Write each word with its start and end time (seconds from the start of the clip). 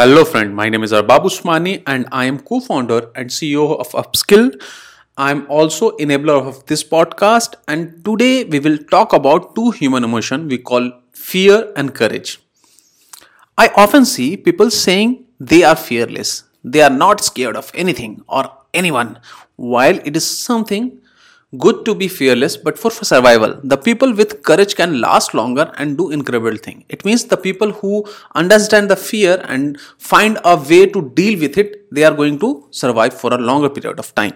Hello, 0.00 0.24
friend. 0.24 0.56
My 0.56 0.70
name 0.70 0.82
is 0.82 0.92
Arbab 0.92 1.24
Usmani, 1.28 1.82
and 1.86 2.06
I 2.10 2.24
am 2.24 2.38
co-founder 2.40 3.10
and 3.14 3.28
CEO 3.28 3.78
of 3.78 3.88
Upskill. 4.02 4.58
I'm 5.18 5.46
also 5.50 5.90
enabler 5.98 6.40
of 6.50 6.64
this 6.64 6.82
podcast, 6.82 7.56
and 7.68 8.02
today 8.02 8.44
we 8.44 8.60
will 8.60 8.78
talk 8.78 9.12
about 9.12 9.54
two 9.54 9.72
human 9.72 10.02
emotion 10.02 10.48
we 10.48 10.56
call 10.56 10.90
fear 11.12 11.70
and 11.76 11.94
courage. 11.94 12.40
I 13.58 13.68
often 13.76 14.06
see 14.06 14.38
people 14.38 14.70
saying 14.70 15.26
they 15.38 15.64
are 15.64 15.76
fearless, 15.76 16.44
they 16.64 16.80
are 16.80 16.96
not 17.04 17.22
scared 17.22 17.54
of 17.54 17.70
anything 17.74 18.22
or 18.26 18.50
anyone, 18.72 19.18
while 19.56 19.98
it 20.02 20.16
is 20.16 20.26
something 20.26 20.99
good 21.58 21.84
to 21.84 21.94
be 21.94 22.06
fearless 22.06 22.56
but 22.56 22.78
for 22.78 22.90
survival. 22.90 23.60
The 23.64 23.76
people 23.76 24.14
with 24.14 24.42
courage 24.42 24.76
can 24.76 25.00
last 25.00 25.34
longer 25.34 25.72
and 25.78 25.98
do 25.98 26.10
incredible 26.10 26.56
thing. 26.56 26.84
It 26.88 27.04
means 27.04 27.24
the 27.24 27.36
people 27.36 27.72
who 27.72 28.04
understand 28.34 28.90
the 28.90 28.96
fear 28.96 29.44
and 29.48 29.80
find 29.98 30.38
a 30.44 30.56
way 30.56 30.86
to 30.86 31.10
deal 31.10 31.38
with 31.40 31.58
it 31.58 31.92
they 31.92 32.04
are 32.04 32.14
going 32.14 32.38
to 32.38 32.68
survive 32.70 33.14
for 33.14 33.34
a 33.34 33.38
longer 33.38 33.68
period 33.68 33.98
of 33.98 34.14
time. 34.14 34.34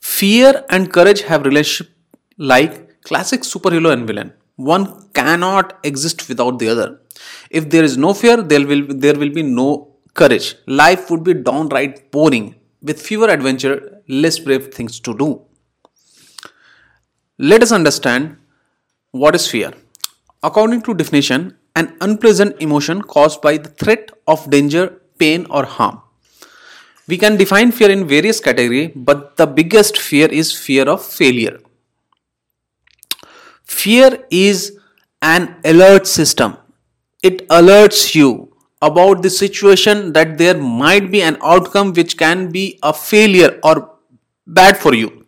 Fear 0.00 0.64
and 0.70 0.90
courage 0.92 1.22
have 1.22 1.44
relationship 1.44 1.94
like 2.38 3.02
classic 3.02 3.42
superhero 3.42 3.92
and 3.92 4.06
villain. 4.06 4.32
One 4.56 5.08
cannot 5.12 5.78
exist 5.84 6.28
without 6.28 6.58
the 6.58 6.68
other. 6.68 7.00
If 7.50 7.68
there 7.68 7.84
is 7.84 7.98
no 7.98 8.14
fear 8.14 8.40
there 8.40 8.66
will 8.66 8.86
there 8.88 9.14
will 9.14 9.30
be 9.30 9.42
no 9.42 9.96
courage. 10.14 10.54
Life 10.66 11.10
would 11.10 11.24
be 11.24 11.34
downright 11.34 12.10
boring 12.10 12.54
with 12.82 13.00
fewer 13.00 13.28
adventure, 13.28 14.02
less 14.08 14.38
brave 14.38 14.72
things 14.74 15.00
to 15.00 15.16
do. 15.16 15.42
Let 17.38 17.62
us 17.62 17.72
understand 17.72 18.36
what 19.12 19.34
is 19.34 19.48
fear. 19.48 19.72
According 20.42 20.82
to 20.82 20.94
definition, 20.94 21.56
an 21.76 21.96
unpleasant 22.00 22.60
emotion 22.60 23.02
caused 23.02 23.40
by 23.40 23.56
the 23.56 23.68
threat 23.68 24.10
of 24.26 24.50
danger, 24.50 25.00
pain 25.18 25.46
or 25.50 25.64
harm. 25.64 26.00
We 27.08 27.18
can 27.18 27.36
define 27.36 27.72
fear 27.72 27.90
in 27.90 28.06
various 28.06 28.40
categories, 28.40 28.92
but 28.94 29.36
the 29.36 29.46
biggest 29.46 29.98
fear 29.98 30.28
is 30.28 30.56
fear 30.56 30.88
of 30.88 31.04
failure. 31.04 31.58
Fear 33.64 34.26
is 34.30 34.78
an 35.20 35.56
alert 35.64 36.06
system. 36.06 36.56
It 37.22 37.48
alerts 37.48 38.14
you 38.14 38.51
about 38.82 39.22
the 39.22 39.30
situation 39.30 40.12
that 40.12 40.36
there 40.38 40.58
might 40.58 41.10
be 41.10 41.22
an 41.22 41.38
outcome 41.42 41.92
which 41.92 42.18
can 42.18 42.50
be 42.50 42.78
a 42.82 42.92
failure 42.92 43.58
or 43.62 43.92
bad 44.46 44.76
for 44.76 44.94
you. 44.94 45.24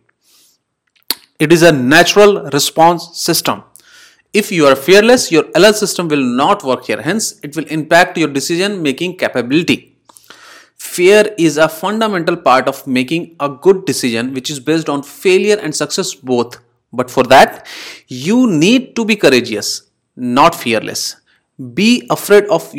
It 1.39 1.51
is 1.51 1.63
a 1.63 1.71
natural 1.71 2.43
response 2.51 3.17
system. 3.17 3.63
If 4.33 4.51
you 4.51 4.65
are 4.67 4.75
fearless, 4.75 5.31
your 5.31 5.45
alert 5.55 5.75
system 5.75 6.09
will 6.09 6.23
not 6.23 6.63
work 6.63 6.85
here. 6.85 7.01
Hence, 7.01 7.39
it 7.41 7.55
will 7.55 7.65
impact 7.67 8.17
your 8.17 8.27
decision 8.27 8.81
making 8.83 9.17
capability. 9.17 9.97
Fear 10.75 11.33
is 11.37 11.57
a 11.57 11.69
fundamental 11.69 12.35
part 12.35 12.67
of 12.67 12.85
making 12.85 13.35
a 13.39 13.47
good 13.49 13.85
decision, 13.85 14.33
which 14.33 14.49
is 14.49 14.59
based 14.59 14.89
on 14.89 15.03
failure 15.03 15.57
and 15.61 15.73
success 15.73 16.13
both. 16.13 16.59
But 16.91 17.09
for 17.09 17.23
that, 17.23 17.65
you 18.07 18.49
need 18.49 18.95
to 18.97 19.05
be 19.05 19.15
courageous, 19.15 19.83
not 20.15 20.53
fearless. 20.53 21.15
Be 21.73 22.05
afraid 22.09 22.45
of 22.45 22.73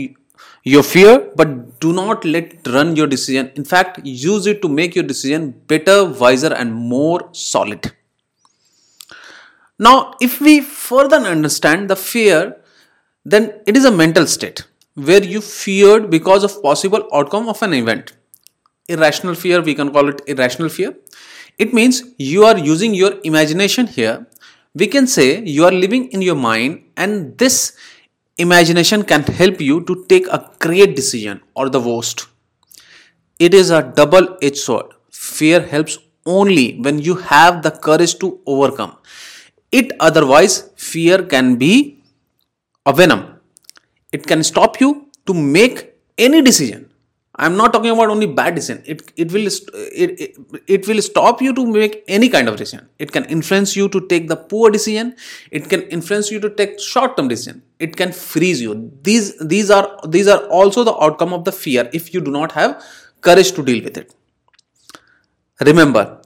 your 0.72 0.83
fear 0.83 1.31
but 1.36 1.50
do 1.78 1.92
not 1.92 2.25
let 2.25 2.53
it 2.55 2.67
run 2.67 2.97
your 2.97 3.06
decision. 3.06 3.50
In 3.55 3.64
fact 3.64 4.00
use 4.05 4.47
it 4.47 4.61
to 4.62 4.69
make 4.69 4.97
your 4.97 5.05
decision 5.05 5.53
better 5.69 6.05
wiser 6.05 6.53
and 6.53 6.75
more 6.75 7.28
solid. 7.33 7.92
Now 9.78 10.14
if 10.20 10.41
we 10.41 10.61
further 10.61 11.19
understand 11.34 11.89
the 11.89 11.94
fear 11.94 12.56
then 13.25 13.61
it 13.67 13.77
is 13.77 13.84
a 13.84 13.92
mental 13.92 14.27
state 14.27 14.67
where 14.94 15.22
you 15.22 15.41
feared 15.41 16.11
because 16.11 16.42
of 16.42 16.61
possible 16.62 17.09
outcome 17.14 17.48
of 17.48 17.62
an 17.62 17.72
event. 17.72 18.14
Irrational 18.89 19.37
fear 19.37 19.62
we 19.62 19.75
can 19.75 19.92
call 19.92 20.09
it 20.09 20.20
irrational 20.27 20.69
fear. 20.69 20.97
It 21.59 21.72
means 21.72 22.03
you 22.19 22.44
are 22.44 22.59
using 22.59 22.93
your 22.93 23.15
imagination 23.22 23.87
here. 23.87 24.26
We 24.75 24.88
can 24.88 25.06
say 25.06 25.43
you 25.43 25.65
are 25.65 25.72
living 25.72 26.09
in 26.10 26.22
your 26.22 26.34
mind 26.34 26.82
and 26.97 27.38
this 27.38 27.76
Imagination 28.38 29.02
can 29.02 29.22
help 29.22 29.60
you 29.62 29.82
to 29.84 30.04
take 30.08 30.26
a 30.26 30.50
great 30.58 30.94
decision 30.94 31.41
or 31.54 31.70
the 31.70 31.80
worst. 31.80 32.26
It 33.38 33.54
is 33.54 33.70
a 33.70 33.82
double 33.82 34.36
edged 34.42 34.58
sword. 34.58 34.86
Fear 35.10 35.62
helps 35.62 35.98
only 36.26 36.78
when 36.80 36.98
you 36.98 37.14
have 37.14 37.62
the 37.62 37.70
courage 37.70 38.19
to 38.19 38.41
overcome 38.46 38.96
it. 39.72 39.92
Otherwise, 40.00 40.70
fear 40.76 41.22
can 41.22 41.56
be 41.56 41.98
a 42.84 42.92
venom. 42.92 43.41
It 44.12 44.26
can 44.26 44.42
stop 44.42 44.80
you 44.80 45.08
to 45.25 45.32
make 45.32 45.94
any 46.19 46.42
decision 46.42 46.91
i'm 47.36 47.56
not 47.56 47.72
talking 47.72 47.91
about 47.91 48.08
only 48.08 48.26
bad 48.26 48.54
decision. 48.54 48.82
It, 48.86 49.12
it 49.16 49.32
will 49.32 49.47
it, 49.47 50.20
it, 50.20 50.36
it 50.66 50.88
will 50.88 51.02
stop 51.02 51.42
you 51.42 51.52
to 51.54 51.66
make 51.66 52.02
any 52.08 52.28
kind 52.28 52.48
of 52.48 52.56
decision. 52.56 52.88
It 52.98 53.12
can 53.12 53.24
influence 53.26 53.76
you 53.76 53.88
to 53.91 54.00
take 54.08 54.28
the 54.28 54.36
poor 54.36 54.70
decision. 54.70 55.14
It 55.50 55.69
can 55.69 55.82
influence 55.82 56.30
you 56.30 56.41
to 56.41 56.50
take 56.50 56.80
short 56.80 57.16
term 57.16 57.28
decision. 57.28 57.62
It 57.78 57.96
can 57.96 58.12
freeze 58.12 58.62
you. 58.62 58.91
These 59.02 59.38
these 59.38 59.70
are 59.70 59.98
these 60.08 60.28
are 60.28 60.42
also 60.60 60.84
the 60.84 60.96
outcome 60.96 61.32
of 61.32 61.44
the 61.44 61.52
fear 61.52 61.88
if 61.92 62.14
you 62.14 62.20
do 62.20 62.30
not 62.30 62.52
have 62.52 62.82
courage 63.20 63.52
to 63.52 63.64
deal 63.64 63.84
with 63.84 63.98
it. 63.98 64.14
Remember 65.60 66.20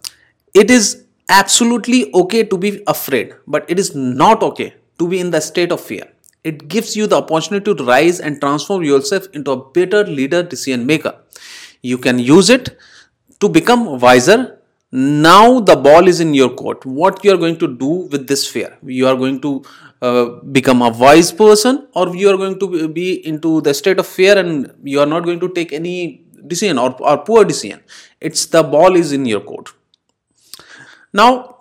it 0.54 0.70
is 0.70 1.04
absolutely 1.28 2.12
okay 2.12 2.42
to 2.44 2.58
be 2.58 2.82
afraid 2.86 3.34
but 3.46 3.68
it 3.70 3.78
is 3.78 3.94
not 3.94 4.42
okay 4.42 4.74
to 4.98 5.08
be 5.08 5.20
in 5.20 5.30
the 5.30 5.40
state 5.40 5.72
of 5.72 5.80
fear 5.80 6.06
it 6.44 6.68
gives 6.68 6.96
you 6.96 7.06
the 7.06 7.16
opportunity 7.16 7.74
to 7.74 7.84
rise 7.84 8.20
and 8.20 8.40
transform 8.40 8.82
yourself 8.82 9.26
into 9.32 9.50
a 9.50 9.70
better 9.72 10.04
leader, 10.04 10.42
decision 10.42 10.86
maker. 10.86 11.14
You 11.82 11.98
can 11.98 12.18
use 12.18 12.50
it 12.50 12.78
to 13.40 13.48
become 13.48 13.98
wiser. 13.98 14.58
Now 14.92 15.60
the 15.60 15.76
ball 15.76 16.08
is 16.08 16.20
in 16.20 16.34
your 16.34 16.50
court. 16.50 16.84
What 16.84 17.24
you 17.24 17.32
are 17.32 17.36
going 17.36 17.58
to 17.58 17.68
do 17.76 18.08
with 18.10 18.26
this 18.26 18.46
fear? 18.46 18.76
You 18.82 19.06
are 19.06 19.14
going 19.14 19.40
to 19.42 19.62
uh, 20.02 20.24
become 20.50 20.82
a 20.82 20.88
wise 20.88 21.30
person, 21.30 21.86
or 21.94 22.16
you 22.16 22.30
are 22.30 22.36
going 22.36 22.58
to 22.58 22.88
be 22.88 23.26
into 23.26 23.60
the 23.60 23.74
state 23.74 23.98
of 23.98 24.06
fear 24.06 24.36
and 24.38 24.72
you 24.82 24.98
are 24.98 25.06
not 25.06 25.24
going 25.24 25.40
to 25.40 25.48
take 25.50 25.72
any 25.72 26.24
decision 26.46 26.78
or, 26.78 26.96
or 27.02 27.18
poor 27.18 27.44
decision. 27.44 27.80
It's 28.20 28.46
the 28.46 28.62
ball 28.62 28.96
is 28.96 29.12
in 29.12 29.26
your 29.26 29.40
court. 29.40 29.70
Now 31.12 31.59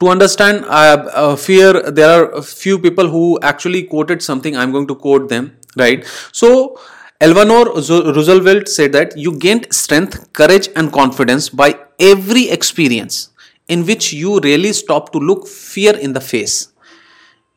to 0.00 0.08
understand 0.08 0.64
uh, 0.66 1.36
fear 1.36 1.90
there 1.90 2.10
are 2.10 2.30
a 2.32 2.42
few 2.42 2.78
people 2.78 3.08
who 3.08 3.38
actually 3.42 3.82
quoted 3.82 4.22
something 4.22 4.56
i'm 4.56 4.72
going 4.72 4.86
to 4.86 4.94
quote 4.94 5.28
them 5.28 5.56
right 5.76 6.04
so 6.32 6.78
Eleanor 7.22 7.66
Roosevelt 7.66 8.66
said 8.66 8.90
that 8.94 9.16
you 9.16 9.38
gained 9.38 9.72
strength, 9.72 10.32
courage, 10.32 10.68
and 10.74 10.92
confidence 10.92 11.48
by 11.48 11.78
every 12.00 12.50
experience 12.50 13.30
in 13.68 13.86
which 13.86 14.12
you 14.12 14.40
really 14.40 14.72
stop 14.72 15.12
to 15.12 15.18
look 15.18 15.46
fear 15.46 15.96
in 15.96 16.12
the 16.14 16.20
face. 16.20 16.72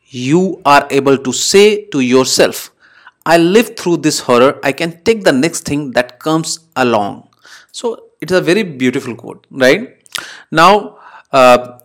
You 0.06 0.62
are 0.64 0.86
able 0.90 1.18
to 1.18 1.32
say 1.32 1.86
to 1.86 1.98
yourself, 1.98 2.70
I 3.24 3.38
lived 3.38 3.76
through 3.76 3.96
this 3.98 4.20
horror, 4.20 4.60
I 4.62 4.70
can 4.70 5.02
take 5.02 5.24
the 5.24 5.32
next 5.32 5.64
thing 5.64 5.90
that 5.92 6.20
comes 6.20 6.60
along. 6.76 7.28
So 7.72 8.10
it's 8.20 8.30
a 8.30 8.40
very 8.40 8.62
beautiful 8.62 9.16
quote, 9.16 9.48
right? 9.50 10.00
Now, 10.52 10.98
uh, 11.32 11.80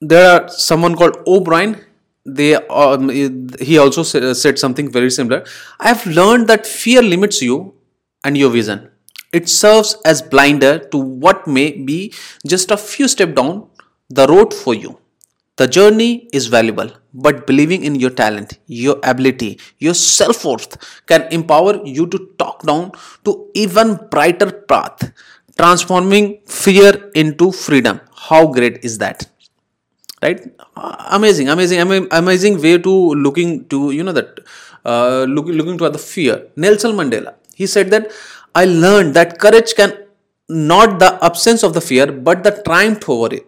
there 0.00 0.30
are 0.30 0.48
someone 0.48 0.94
called 0.94 1.16
O'Brien. 1.26 1.80
They 2.24 2.54
um, 2.54 3.08
he 3.60 3.78
also 3.78 4.02
said 4.02 4.58
something 4.58 4.90
very 4.90 5.10
similar. 5.10 5.44
I 5.78 5.88
have 5.88 6.06
learned 6.06 6.48
that 6.48 6.66
fear 6.66 7.02
limits 7.02 7.40
you 7.40 7.74
and 8.24 8.36
your 8.36 8.50
vision. 8.50 8.90
It 9.32 9.48
serves 9.48 9.96
as 10.04 10.22
blinder 10.22 10.78
to 10.90 10.98
what 10.98 11.46
may 11.46 11.72
be 11.72 12.12
just 12.46 12.70
a 12.70 12.76
few 12.76 13.06
steps 13.08 13.34
down 13.34 13.68
the 14.08 14.26
road 14.26 14.52
for 14.52 14.74
you. 14.74 14.98
The 15.56 15.66
journey 15.66 16.28
is 16.32 16.48
valuable, 16.48 16.90
but 17.14 17.46
believing 17.46 17.84
in 17.84 17.94
your 17.94 18.10
talent, 18.10 18.58
your 18.66 18.98
ability, 19.04 19.58
your 19.78 19.94
self 19.94 20.44
worth 20.44 20.76
can 21.06 21.22
empower 21.32 21.80
you 21.86 22.06
to 22.08 22.30
talk 22.38 22.62
down 22.62 22.92
to 23.24 23.50
even 23.54 23.98
brighter 24.10 24.50
path, 24.50 25.12
transforming 25.56 26.40
fear 26.46 27.10
into 27.14 27.52
freedom. 27.52 28.00
How 28.14 28.46
great 28.48 28.84
is 28.84 28.98
that? 28.98 29.26
Right? 30.22 30.40
Amazing 31.18 31.48
amazing 31.48 31.80
amazing 32.10 32.60
way 32.62 32.78
to 32.78 32.94
looking 33.26 33.66
to 33.68 33.90
you 33.90 34.02
know 34.02 34.12
that 34.12 34.40
uh, 34.84 35.24
look, 35.28 35.46
looking 35.46 35.78
to 35.78 35.88
the 35.90 35.98
fear. 35.98 36.46
Nelson 36.56 36.92
mandela 36.92 37.34
he 37.54 37.66
said 37.66 37.90
that 37.90 38.10
i 38.54 38.64
learned 38.64 39.14
that 39.14 39.38
courage 39.38 39.74
can 39.78 39.92
not 40.48 40.98
the 40.98 41.10
absence 41.28 41.62
of 41.62 41.72
the 41.74 41.80
fear 41.80 42.06
but 42.10 42.42
the 42.44 42.52
triumph 42.66 43.08
over 43.08 43.34
it. 43.34 43.46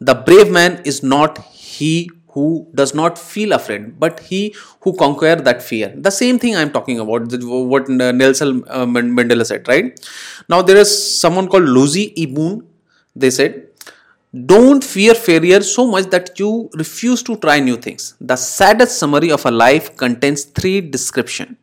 The 0.00 0.14
brave 0.14 0.50
man 0.50 0.82
is 0.84 1.02
not 1.02 1.38
he 1.52 2.10
who 2.34 2.66
does 2.74 2.94
not 2.94 3.18
feel 3.18 3.52
afraid 3.52 3.98
but 3.98 4.20
he 4.20 4.54
who 4.80 4.92
conquer 4.96 5.36
that 5.36 5.62
fear. 5.62 5.92
The 5.96 6.10
same 6.10 6.38
thing 6.38 6.56
i'm 6.56 6.70
talking 6.70 6.98
about 7.00 7.32
what 7.72 7.88
nelson 7.88 8.64
uh, 8.68 8.86
mandela 8.86 9.46
said 9.46 9.66
right? 9.68 9.98
Now 10.48 10.62
there 10.62 10.76
is 10.76 10.90
someone 11.20 11.48
called 11.48 11.64
lucy 11.64 12.12
ibun 12.16 12.64
they 13.16 13.30
said 13.30 13.68
don't 14.46 14.82
fear 14.82 15.14
failure 15.14 15.62
so 15.62 15.86
much 15.86 16.06
that 16.10 16.38
you 16.38 16.70
refuse 16.74 17.22
to 17.22 17.36
try 17.36 17.60
new 17.60 17.76
things. 17.76 18.14
The 18.20 18.36
saddest 18.36 18.98
summary 18.98 19.30
of 19.30 19.46
a 19.46 19.50
life 19.50 19.96
contains 19.96 20.44
three 20.44 20.80
description. 20.80 21.56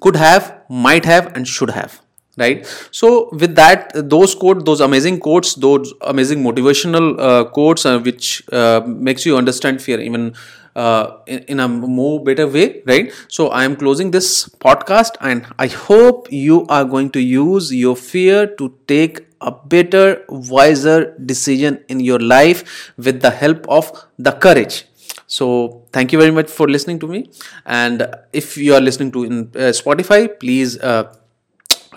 could 0.00 0.16
have 0.16 0.62
might 0.68 1.04
have 1.04 1.34
and 1.36 1.48
should 1.48 1.70
have 1.70 2.00
right 2.36 2.66
so 2.90 3.28
with 3.32 3.54
that 3.56 3.90
those 4.14 4.34
quotes 4.34 4.64
those 4.64 4.80
amazing 4.80 5.18
quotes 5.18 5.54
those 5.54 5.92
amazing 6.02 6.42
motivational 6.42 7.18
uh, 7.18 7.44
quotes 7.44 7.84
uh, 7.84 7.98
which 7.98 8.42
uh, 8.52 8.80
makes 8.86 9.26
you 9.26 9.36
understand 9.36 9.82
fear 9.82 10.00
even 10.00 10.32
uh, 10.78 11.18
in, 11.26 11.38
in, 11.54 11.60
a 11.60 11.68
more 11.68 12.22
better 12.22 12.46
way 12.46 12.82
right? 12.86 13.12
So 13.28 13.48
i 13.48 13.64
am 13.64 13.76
closing 13.76 14.10
this 14.16 14.48
podcast 14.66 15.16
and 15.20 15.46
i 15.58 15.66
hope 15.66 16.32
you 16.32 16.66
are 16.76 16.84
going 16.84 17.10
to 17.16 17.20
use 17.20 17.72
your 17.74 17.96
fear 17.96 18.46
to 18.60 18.68
take 18.86 19.26
a 19.40 19.52
better 19.52 20.24
wiser 20.28 21.14
decision 21.32 21.82
in 21.88 22.00
your 22.00 22.18
life 22.18 22.92
with 22.96 23.20
the 23.22 23.30
help 23.30 23.68
of 23.68 23.90
the 24.18 24.32
courage. 24.32 24.84
So 25.26 25.84
thank 25.92 26.12
you 26.12 26.18
very 26.18 26.32
much 26.32 26.50
for 26.50 26.66
listening 26.68 26.98
to 27.00 27.06
me. 27.06 27.30
And 27.66 28.06
if 28.32 28.56
you 28.56 28.74
are 28.74 28.80
listening 28.80 29.12
to 29.12 29.24
in 29.24 29.38
uh, 29.54 29.72
spotify 29.80 30.22
please 30.40 30.78
uh, 30.78 31.12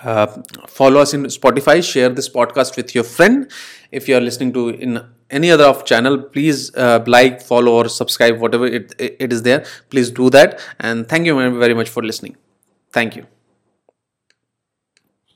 uh, 0.03 0.27
follow 0.67 0.99
us 1.01 1.13
in 1.13 1.23
spotify. 1.25 1.83
Share 1.83 2.09
this 2.09 2.29
podcast 2.29 2.77
with 2.77 2.93
your 2.93 3.03
friend. 3.03 3.51
If 3.91 4.07
you 4.07 4.17
are 4.17 4.21
listening 4.21 4.53
to 4.53 4.69
in 4.69 5.03
any 5.29 5.49
other 5.49 5.63
of 5.63 5.85
channel 5.85 6.17
please 6.21 6.75
uh, 6.75 7.03
like 7.07 7.41
follow 7.41 7.73
or 7.73 7.87
subscribe 7.87 8.39
whatever 8.39 8.65
it, 8.67 8.93
it 8.99 9.31
is 9.31 9.43
there. 9.43 9.65
Please 9.89 10.11
do 10.11 10.29
that. 10.29 10.59
And 10.79 11.07
thank 11.07 11.25
you 11.25 11.35
very 11.35 11.73
much 11.73 11.89
for 11.89 12.03
listening. 12.03 12.35
Thank 12.91 13.15
you 13.15 13.25